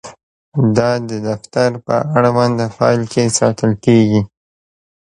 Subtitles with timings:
[0.77, 4.21] دا د دفتر په اړونده فایل کې ساتل کیږي.